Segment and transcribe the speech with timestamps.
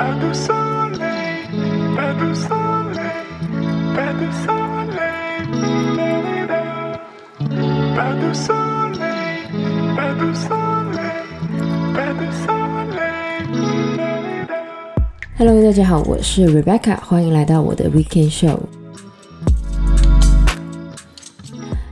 [0.00, 0.14] Hello，
[15.64, 18.60] 大家好，我是 Rebecca，欢迎来到我的 Weekend Show。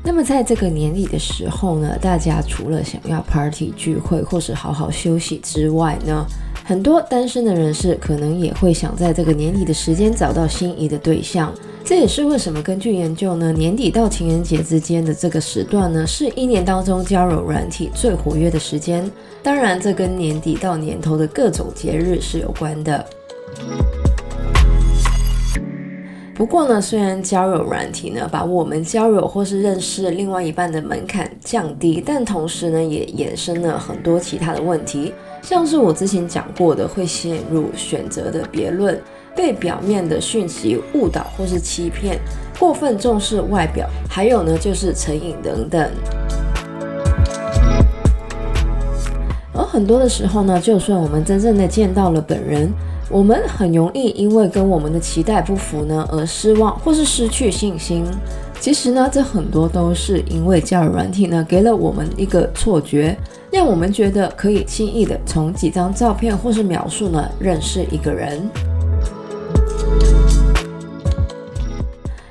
[0.05, 6.25] 那么在这个年底的时候呢，大家除了想要 party 聚会或是好好休息之外呢，
[6.69, 11.55] 很多单身的人士可能也会想在这个年底的时间找到心仪的对象。
[11.85, 19.09] 这也是为什么根据研究呢，年底到情人节之间的这个时段呢，是一年当中交友软体最活跃的时间。
[19.45, 23.07] 当然，这跟年底到年头的各种节日是有关的。
[26.37, 39.01] 不过呢，虽然交友软体呢把我们交友或是认识另外一半的门槛降低，但同时呢也衍生了很多其他的问题，像是我之前讲过的，会陷入选择的别论，
[39.35, 42.19] 被表面的讯息误导或是欺骗，
[42.59, 45.91] 过分重视外表，还有呢就是成瘾等等。
[49.55, 52.71] 而很多的时候呢，就算我们真正的见到了本人。
[53.09, 58.05] 我们很容易因为跟我们的期待不符呢，而失望或是失去信心。
[58.59, 63.17] 其实呢，这很多都是因为教育软体呢给了我们一个错觉，
[63.53, 68.43] 让我们觉得可以轻易的从几张照片或是描述呢认识一个人。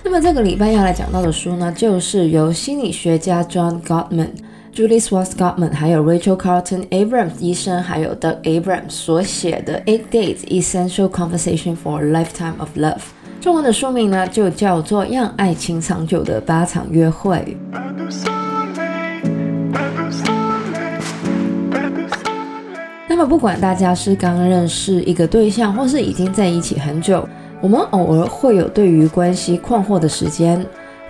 [0.03, 4.31] 那么这个礼拜要来讲到的书呢，就是由心理学家 John Gottman。
[4.75, 12.67] Julie Swartz-Gottman，还有 Rachel Carlton Abrams 医生，还有 Doug Abrams 所写的《Eight Dates Essential Conversation for a Lifetime of
[12.77, 12.95] Love》，
[13.39, 17.57] 中文的书名呢就叫做《让爱情长久的八场约会》。
[23.07, 27.25] 那么，不管大家是刚认识一个对象，或是已经在一起很久，
[27.61, 30.65] 我们偶尔会有对于关系困惑的时间。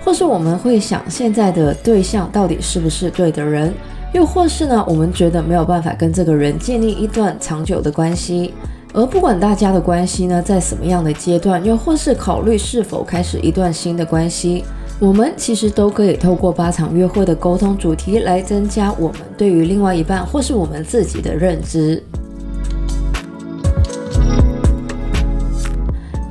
[0.05, 3.73] 或是我们会想，现在的对象到底是不是对的人？
[4.13, 8.53] 又或是呢，我们觉得没有办法跟这个人建立一段长久的关系。
[8.93, 14.63] 而不管大家的关系呢，在什么样的阶段，又或是考虑是否开始一段新的关系，
[14.99, 22.01] 我们其实都可以透过八场约会的沟通主题来增加我们对于另外一半或是我们自己的认知。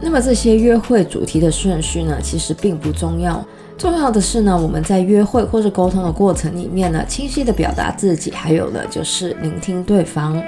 [0.01, 3.45] 那么这些约会主题的顺序呢，其实并不重要。
[3.85, 10.43] 重要的是呢，我们在约会或是沟通的过程里面呢，清晰的表达自己，还有呢，就是聆听对方。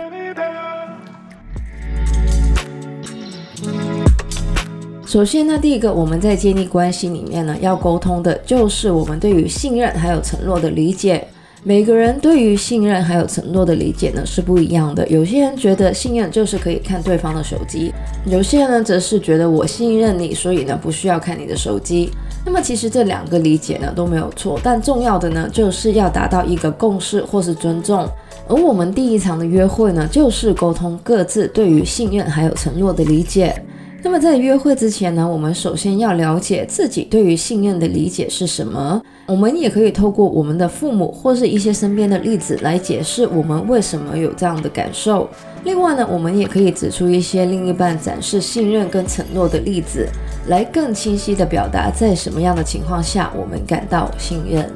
[5.05, 11.23] 首先呢，第一个我们在建立关系里面呢，要沟通的就是我们对于信任还有承诺的理解。
[11.63, 15.07] 每个人对于信任还有承诺的理解呢是不一样的。
[15.09, 17.93] 有些人觉得信任就是可以看对方的手机，
[18.25, 22.11] 有些人呢则是觉得我信任你，所以呢不需要看你的手机。
[22.47, 28.09] 那么其实这两个理解呢都没有错，但重要的呢就是要达到一个共识或是尊重。
[28.49, 33.61] 而我们第一场的约会呢，就是沟通各自对于信任还有承诺的理解。
[34.07, 39.03] 那么在约会之前呢，我们首先要了解自己对于信任的理解是什么。
[39.27, 45.29] 我们也可以透过我们的父母或是一些身边的例子来解释我们为什么有这样的感受。
[45.65, 50.09] 另外呢，我们也可以指出一些另一半展示信任跟承诺的例子，
[50.47, 54.71] 来更清晰地表达在什么样的情况下我们感到信任。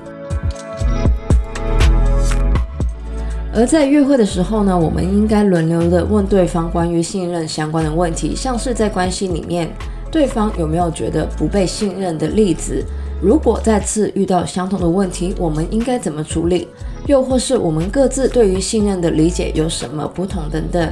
[3.52, 9.68] 而在约会的时候呢，我们应该轮流的问对方关于信任相关的问题，像是在关系里面，
[10.08, 12.84] 对方有没有觉得不被信任的例子？
[13.20, 16.68] 如果再次遇到相同的问题，我们应该怎么处理？
[17.06, 20.88] 又或是我们各自对于信任的理解有什么不同等等。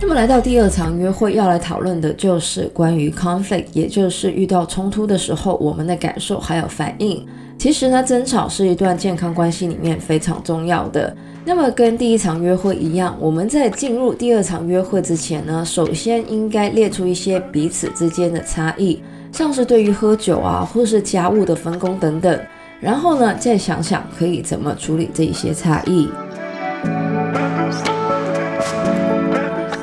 [0.00, 7.24] 那么来到第二场约会，要来讨论的就是关于 conflict，也就是遇到冲突的时候，我们的感受还有反应。
[7.64, 11.16] 其实呢，争吵是一段健康关系里面非常重要的。
[11.46, 19.02] 那么跟第一场约会一样，我们在进入第二场约会之前呢，首先应该列出一些彼此之间的差异，
[19.32, 22.38] 像是对于喝酒啊，或是家务的分工等等。
[22.80, 26.10] 然后呢，再想想可以怎么处理这一些差异。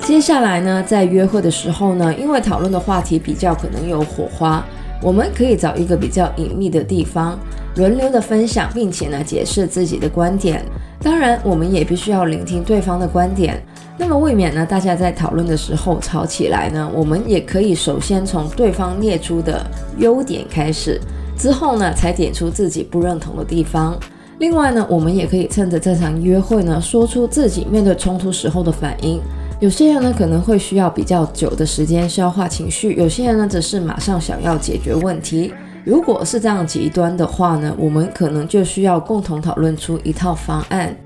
[0.04, 4.64] 接下来呢，在约会的时候呢，因为讨论的话题比较可能有火花，
[5.02, 7.38] 我们可以找一个比较隐秘的地方。
[7.76, 10.62] 轮流的分享，并且呢解释自己的观点。
[11.02, 13.64] 当然，我们也必须要聆听对方的观点。
[13.98, 19.66] 那么，未免呢大家在讨论的时候吵起来呢，我们也可以首先从对方列出的
[19.98, 21.00] 优点开始，
[21.38, 23.98] 之后呢才点出自己不认同的地方。
[24.40, 29.22] 另外呢，我们也可以趁着这场约会呢，说出自己面对冲突时候的反应。
[29.62, 35.54] 有些人呢，可能会需要比较久的时间消化情绪；有些人呢，则是马上想要解决问题。
[35.86, 40.98] 如果是这样极端的话呢，我们可能就需要共同讨论出一套方案。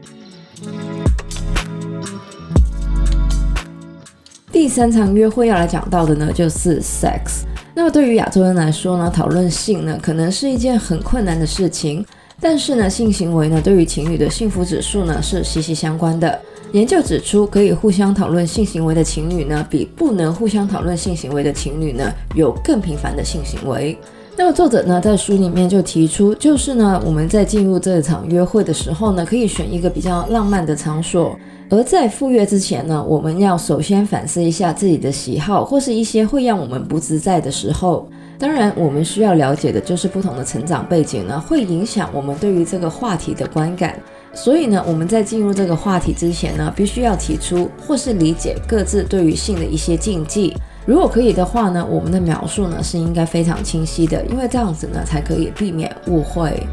[4.54, 7.44] 第三场约会要来讲到的呢，就是 sex。
[7.74, 12.06] 那么对于亚洲人来说呢，讨论性呢，可能是一件很困难的事情。
[12.40, 16.40] 但是呢，性行为呢，对于情侣的幸福指数呢，是息息相关的。
[16.72, 23.98] 研究指出，可以互相讨论性行为的情侣呢，比不能互相讨论性行为的情侣呢，有更频繁的性行为。
[24.38, 31.34] 那么作者呢，在书里面就提出，就是呢，我们在进入这场约会的时候呢，可以选一个比较浪漫的场所，
[31.70, 38.10] 而在赴约之前呢，我们要首先反思一下自己的喜好，或是一些会让我们不自在的时候。
[38.38, 43.98] 当然，我们需要了解的就是不同的成长背景呢，会影响我们对于这个话题的观感。
[44.36, 50.56] 所以呢，我们在进入这个话题之前呢，必须要提出或是理解各自对于性的一些禁忌。
[50.86, 56.68] 如果可以的话呢，我们的描述呢是应该非常清晰的，因为这样子呢才可以避免误会。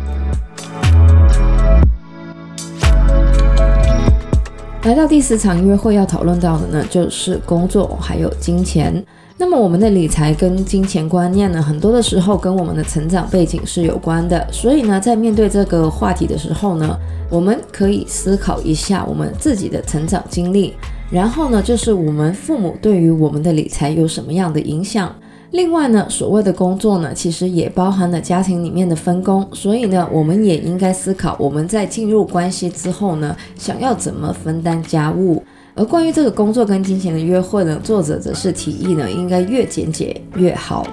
[4.82, 9.02] 来到第四场约会要讨论到的呢，就是工作还有金钱。
[9.38, 14.46] 那么我们的理财跟金钱观念呢，很多的时候跟我们的成长背景是有关的。
[14.52, 16.96] 所以呢，在面对这个话题的时候呢，
[17.30, 20.74] 我们可以思考一下我们自己的成长经历，
[21.10, 25.12] 然后呢，就是我们父母对于我们的理财有什么样的影响。
[25.50, 29.46] 另外呢，所谓的工作呢，其实也包含了家庭里面的分工。
[29.52, 35.42] 所以呢，我们也应该思考我们在进入关系之后呢，想要怎么分担家务。
[35.74, 40.86] 而关于这个工作跟金钱的约会呢，作者则是提议呢，应该越简洁越好。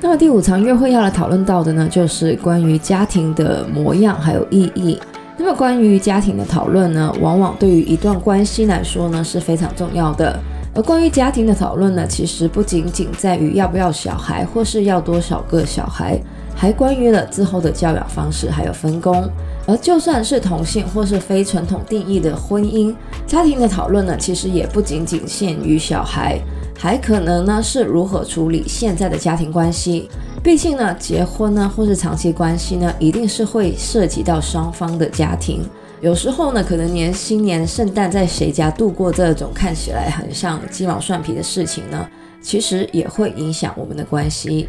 [0.00, 4.98] 那么第五场约会要来讨论到的呢，就是关于家庭的模样还有意义。
[5.38, 10.36] 那么关于家庭的讨论呢，往往对于一段关系来说呢，是非常重要的。
[10.74, 16.20] 而关于家庭的讨论呢，其实不仅仅在于要不要小孩，或是要多少个小孩，
[16.56, 19.30] 还关于了之后的教养方式还有分工。
[19.66, 22.94] 而就算是同性或是非传统定义的婚姻
[23.26, 26.38] 家庭的讨论呢，其实也不仅仅限于小孩，
[26.76, 30.08] 还可能呢是如何处理现在的家庭关系。
[30.42, 35.62] 毕竟呢，结婚呢或是长期关系呢，一定是会涉及到双方的家庭。
[36.00, 42.08] 有时候呢，可能连新年、圣诞在谁家度过这种看起来很像鸡毛蒜皮的事情呢，
[42.40, 44.68] 其实也会影响我们的关系。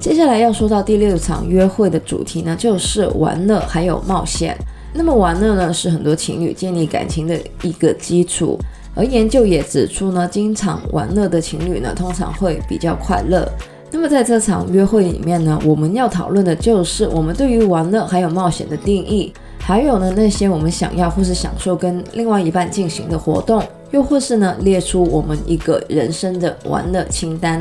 [0.00, 4.56] 接下来要说到第六场约会的主题呢，就是玩乐还有冒险。
[4.94, 8.58] 那么玩乐呢，是很多情侣建立感情的一个基础。
[8.94, 13.46] 而研究也指出呢，经常玩乐的情侣呢，通常会比较快乐。
[13.90, 27.60] 那么在这场约会里面呢，我们要讨论的就是我们对于玩乐还有冒险的定义，还有呢那些我们想要或是享受跟另外一半进行的活动，又或是呢列出我们一个人生的玩乐清单。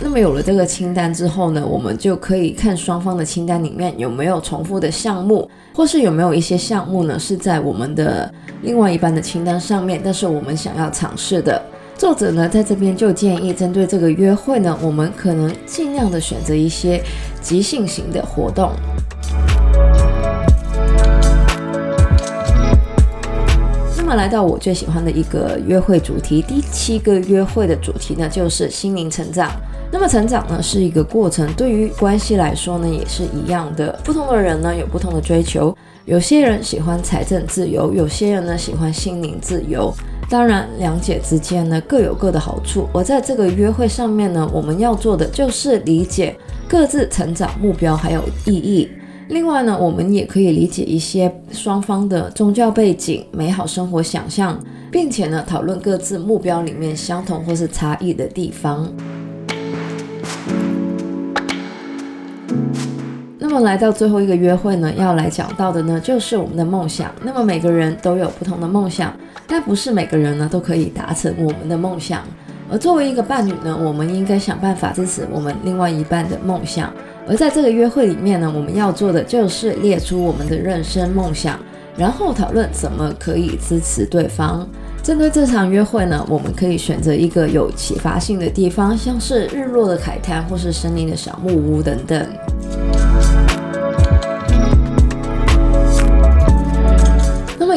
[0.00, 11.60] 那么有了这个清单之后呢，我们就可以看双方的清单里面有没有重复的项目，或是有没有一些项目呢是在我们的另外一半的清单上面，但是我们想要尝试的。
[11.96, 17.02] 作者呢在这边就建议，针对这个约会呢，我们可能尽量的选择一些
[17.42, 18.70] 即兴型的活动。
[23.96, 29.50] 那么来到我最喜欢的一个约会主题，第七个约会的主题呢，就是心灵成长。
[29.90, 33.98] 那么成长呢是一个过程，对于关系来说呢也是一样的。
[34.04, 39.92] 不同的人呢有不同的追求，有些人喜欢财政自由，有些人呢喜欢心灵自由。
[40.28, 42.86] 当然，两者之间呢各有各的好处。
[42.92, 46.36] 而在这个约会上面呢，我们要做的就是理解
[46.68, 48.90] 各自成长目标还有意义。
[49.28, 58.86] 另外呢，我们也可以理解一些双方的宗教背景、美好生活想象，并且呢讨论各自目标里面相同或是差异的地方。
[63.50, 67.10] 那么来到最后一个约会呢，要来讲到的呢，就是我们的梦想。
[67.22, 69.10] 那么每个人都有不同的梦想，
[69.46, 72.22] 但不是每个人呢都可以达成我们的梦想。
[72.70, 76.92] 而作为一个伴侣呢，我们应该想办法支持我们另外一半的梦想。
[77.26, 81.58] 而在这个约会里面呢，我们要做的就是列出我们的人生梦想，
[81.96, 84.68] 然后讨论怎么可以支持对方。
[85.02, 92.26] 针对这场约会呢，我们可以选择一个有启发性的地方，像是日落的海滩或是森林的小木屋等等。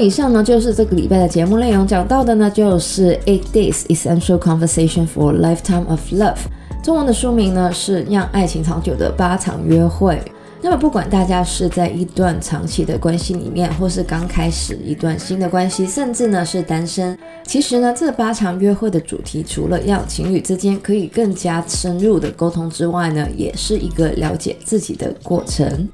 [0.01, 6.39] 以上呢就是这个礼拜的节目内容，讲到的呢就是 Eight Days Essential Conversation for Lifetime of Love。
[6.83, 10.15] 中文的书名呢是《让爱情长久的八场约会》。
[10.63, 25.87] 那么，不管大家是在一段长期的关系里面，或是刚开始一段新的关系，甚至呢是单身，其实呢这八场约会的主题，除了要情侣之间可以更加深入的沟通之外呢，也是一个了解自己的过程。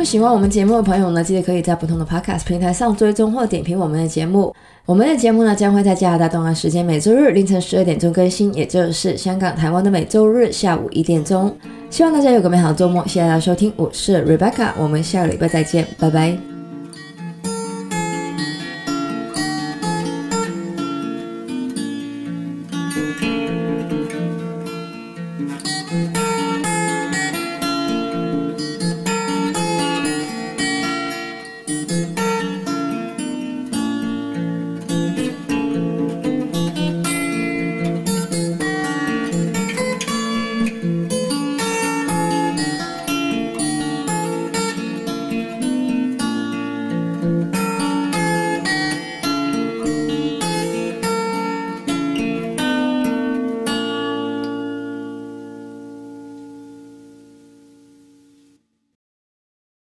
[0.00, 4.54] 么喜欢我们节目的朋友呢，记得可以在不同的 Podcast 平台上追踪或点评我们的节目。
[4.86, 11.54] 我们的节目呢将会在加拿大东岸时间每周日凌晨十二点钟更新，也就是香港、台湾的每周日下午一点钟。
[11.90, 16.49] 希望大家有个美好的周末，谢谢大家收听，我是 Rebecca，我们下个礼拜再见，拜拜。